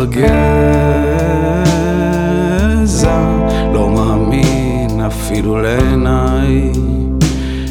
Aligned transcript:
חסר 0.00 0.08
גזע, 2.82 3.20
לא 3.74 3.90
מאמין 3.90 5.00
אפילו 5.06 5.62
לעיניי 5.62 6.72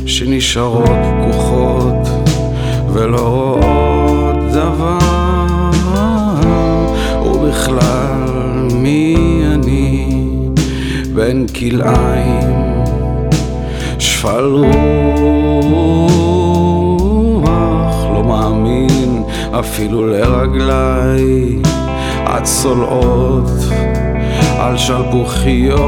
שנשארות 0.05 0.89
פקוחות 1.21 2.09
ולא 2.93 3.57
רואות 3.61 4.35
דבר 4.51 4.97
ובכלל 7.25 8.67
מי 8.73 9.15
אני 9.53 10.07
בין 11.15 11.45
כלאיים? 11.59 12.59
שפל 13.99 14.45
רוח 17.23 18.05
לא 18.13 18.23
מאמין 18.23 19.23
אפילו 19.59 20.07
לרגליי 20.07 21.59
הצולעות 22.39 23.49
על 24.59 24.77
שלפוחיות 24.77 25.79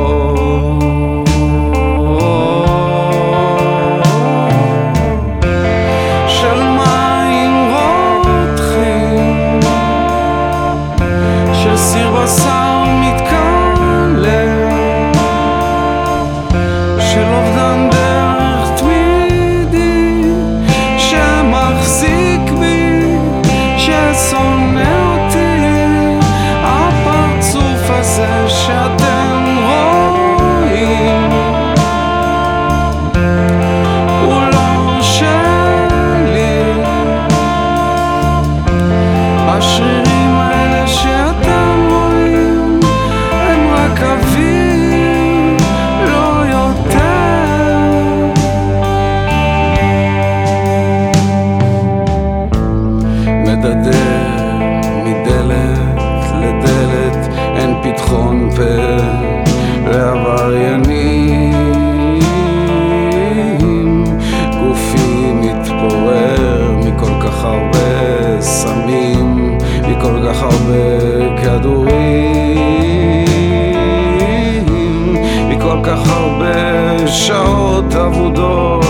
שעות 77.12 77.96
אבודות 77.96 78.86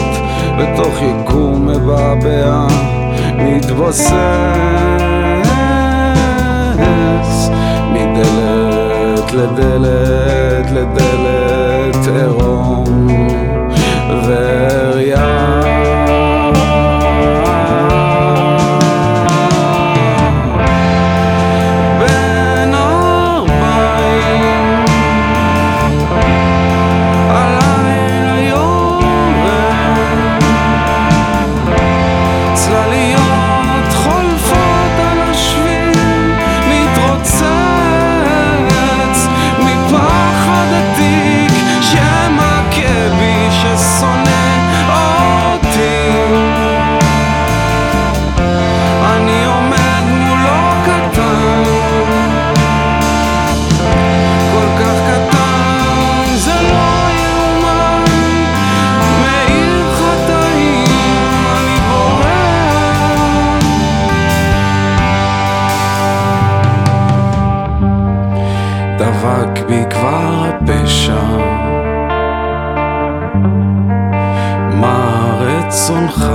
בתוך 0.58 1.02
יקום 1.02 1.68
מבעבע 1.68 2.68
מתבוסס 3.38 4.12
מדלת 7.94 9.34
לדלת 9.34 10.72
לדלת 10.72 12.08
עירום 12.16 13.08
ועריה 14.28 14.91
רצונך? 75.91 76.25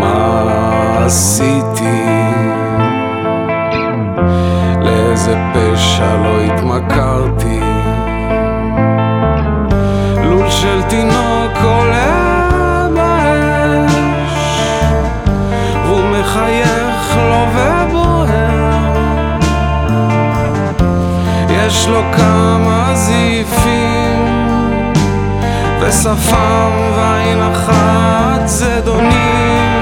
מה 0.00 1.04
עשיתי? 1.04 2.04
לאיזה 4.80 5.36
פשע 5.54 6.16
לא 6.16 6.40
התמכרתי? 6.40 7.60
לול 10.24 10.50
של 10.50 10.82
תינוק 10.88 11.56
עולה 11.64 12.88
באש 12.94 14.60
והוא 15.86 16.04
מחייך 16.20 17.16
לו 17.16 17.46
ובוער 17.54 18.90
יש 21.50 21.88
לו 21.88 22.00
כמה 22.12 22.90
זיפים 22.94 23.89
ושפם 25.80 26.70
ועין 26.96 27.42
אחת 27.42 28.46
זדונית 28.46 29.79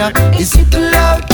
Is 0.00 0.54
it 0.54 0.72
love? 0.74 1.27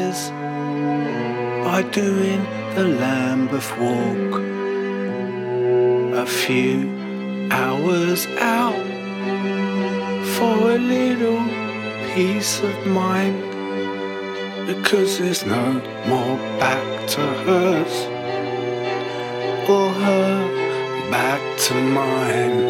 Crisis 0.00 0.30
by 1.64 1.82
doing 1.92 2.42
the 2.74 2.84
Lambeth 2.84 3.70
walk. 3.78 4.42
A 6.14 6.26
few 6.26 7.48
hours 7.50 8.26
out 8.38 8.86
for 10.34 10.72
a 10.72 10.78
little 10.78 11.42
peace 12.14 12.60
of 12.62 12.86
mind 12.86 13.38
because 14.66 15.18
there's 15.18 15.44
no 15.46 15.72
more 16.06 16.36
back 16.58 17.08
to 17.08 17.20
hers 17.44 18.06
or 19.68 19.90
her 20.04 21.10
back 21.10 21.58
to 21.58 21.74
mine. 21.74 22.69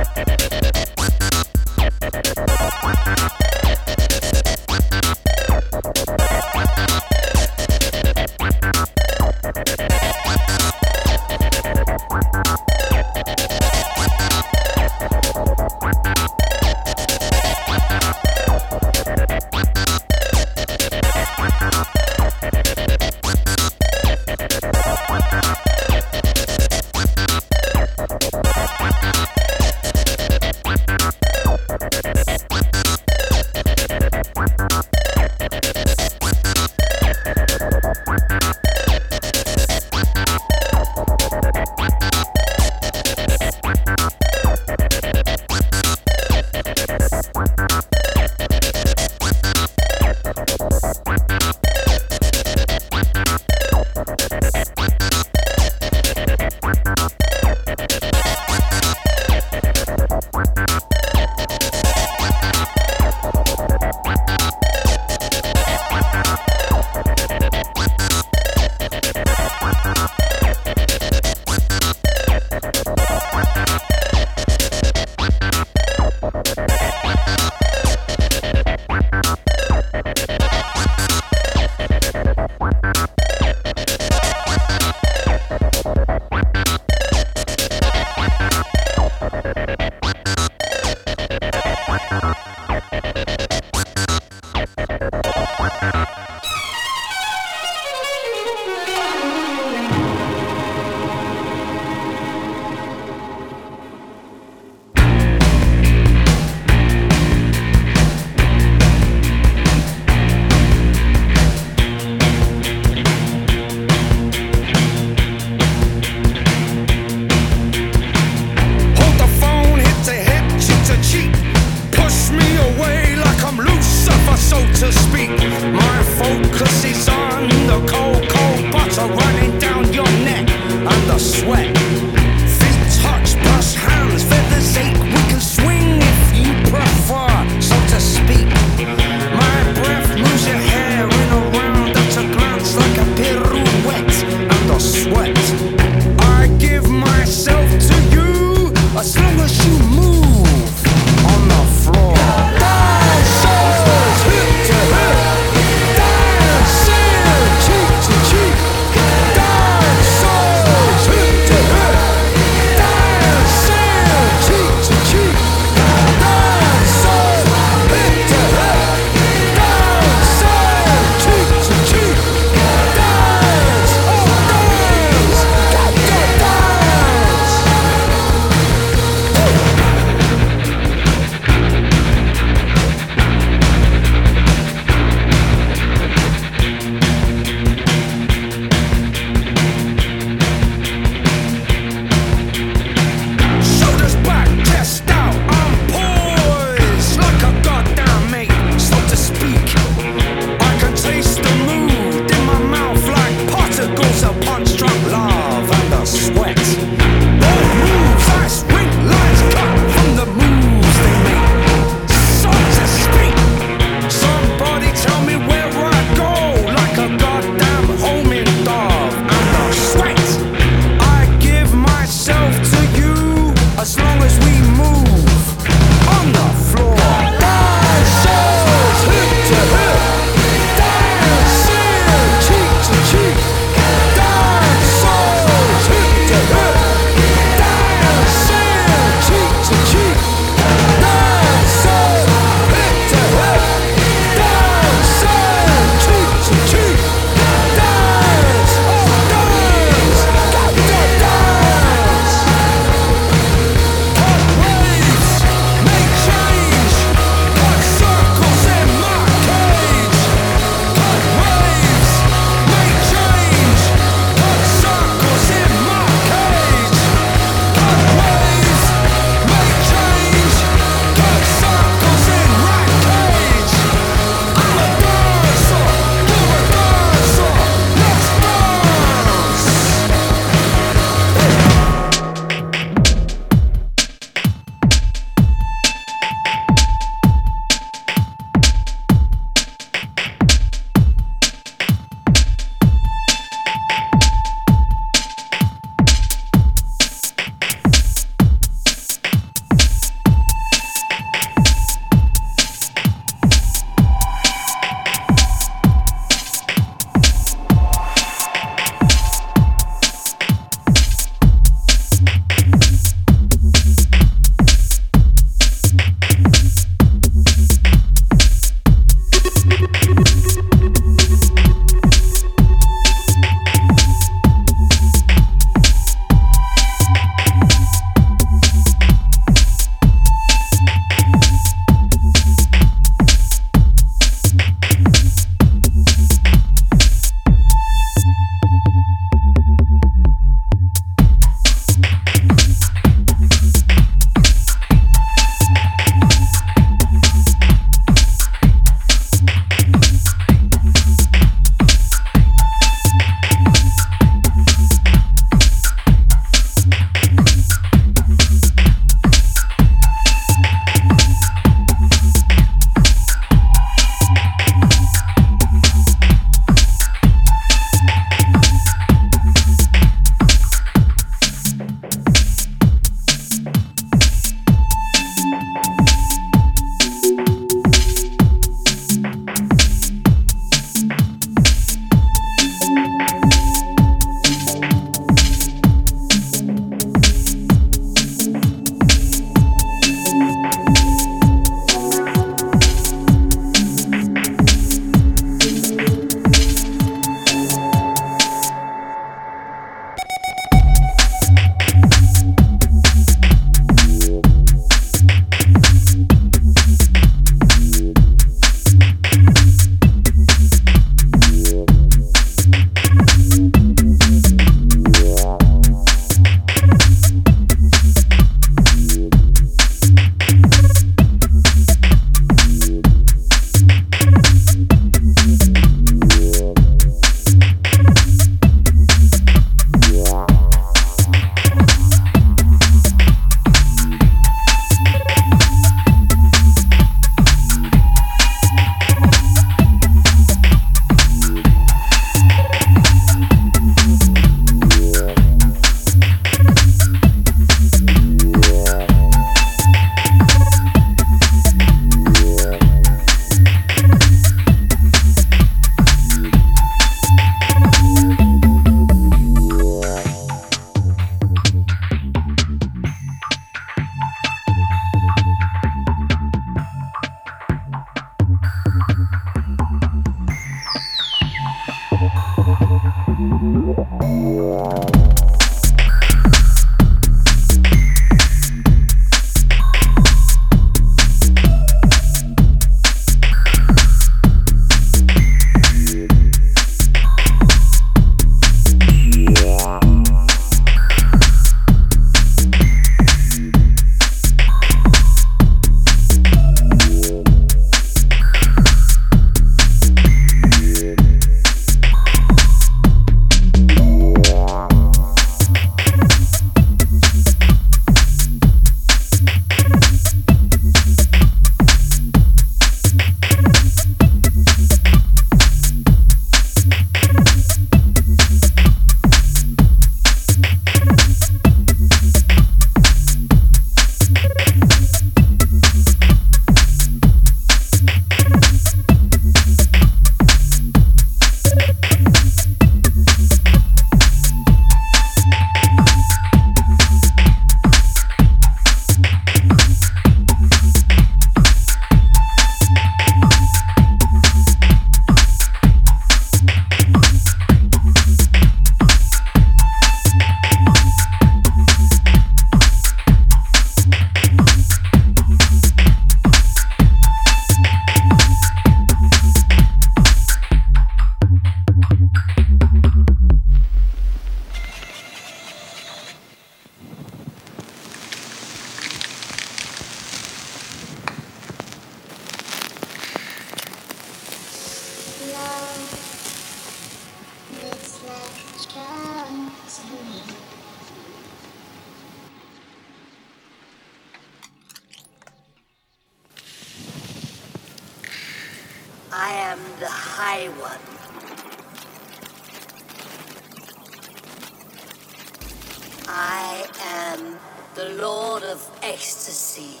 The 597.94 598.10
Lord 598.20 598.62
of 598.64 598.88
Ecstasy. 599.02 600.00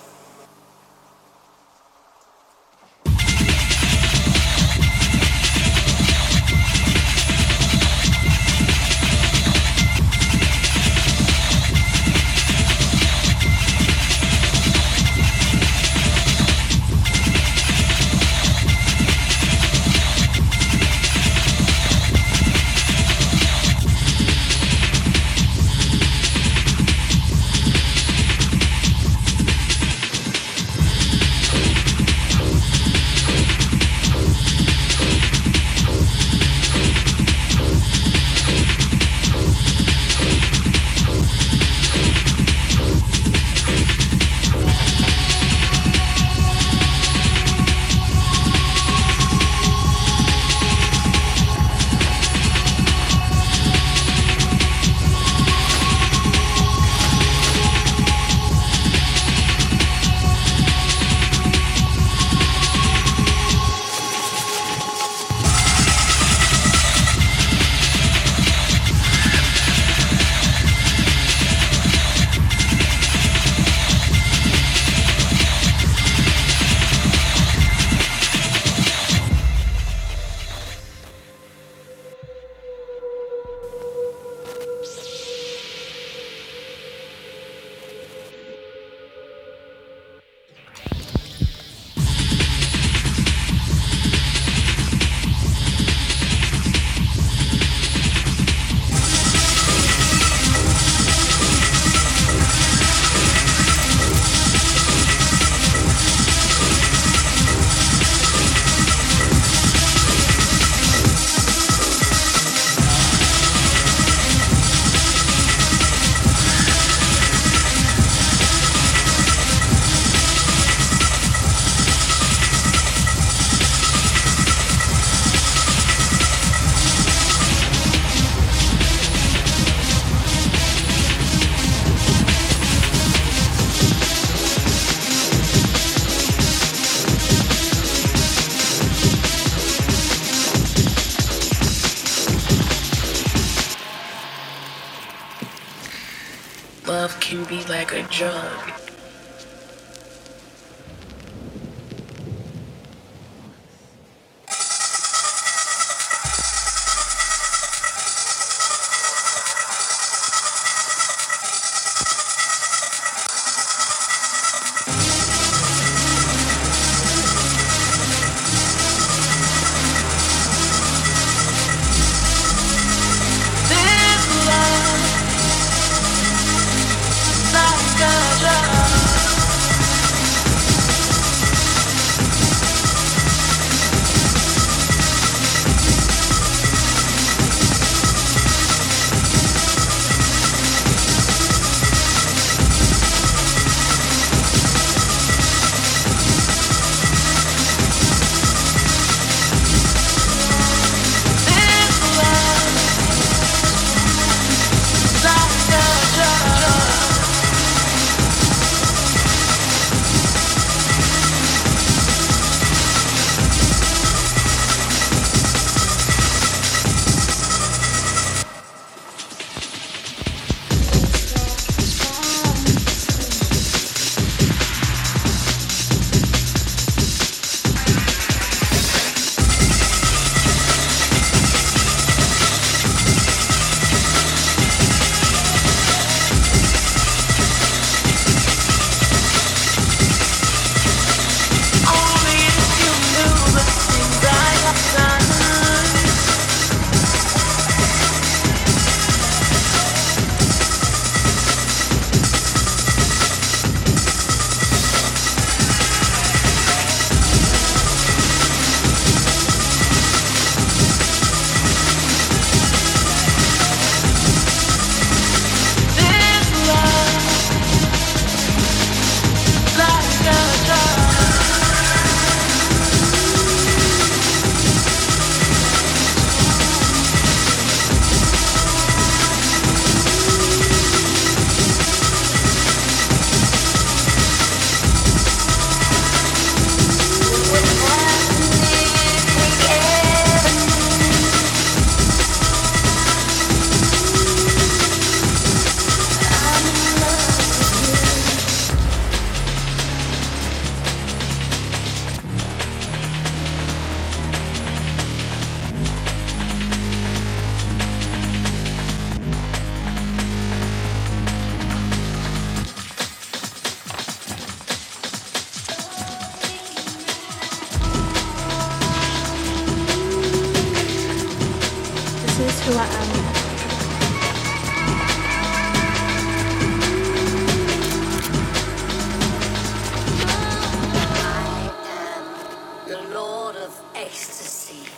ecstasy. 334.06 334.88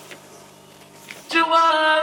Do 1.31 1.43
I? 1.47 1.98